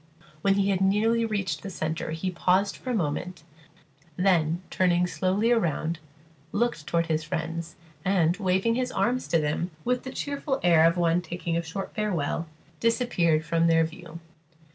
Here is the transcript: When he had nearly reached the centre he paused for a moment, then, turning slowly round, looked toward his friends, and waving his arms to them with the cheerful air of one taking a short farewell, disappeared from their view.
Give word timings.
When 0.41 0.55
he 0.55 0.71
had 0.71 0.81
nearly 0.81 1.25
reached 1.25 1.61
the 1.61 1.69
centre 1.69 2.09
he 2.09 2.31
paused 2.31 2.75
for 2.75 2.89
a 2.89 2.93
moment, 2.95 3.43
then, 4.17 4.63
turning 4.71 5.05
slowly 5.05 5.51
round, 5.51 5.99
looked 6.51 6.87
toward 6.87 7.05
his 7.05 7.23
friends, 7.23 7.75
and 8.03 8.35
waving 8.37 8.73
his 8.73 8.91
arms 8.91 9.27
to 9.27 9.37
them 9.37 9.69
with 9.85 10.01
the 10.01 10.09
cheerful 10.11 10.59
air 10.63 10.85
of 10.87 10.97
one 10.97 11.21
taking 11.21 11.55
a 11.55 11.61
short 11.61 11.93
farewell, 11.93 12.47
disappeared 12.79 13.45
from 13.45 13.67
their 13.67 13.83
view. 13.83 14.19